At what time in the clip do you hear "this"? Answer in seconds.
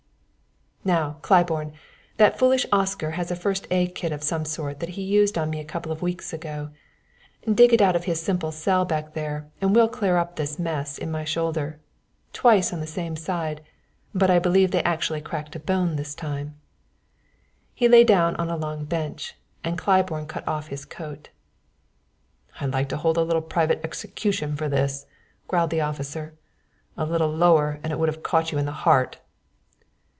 10.37-10.57, 15.97-16.15, 24.67-25.05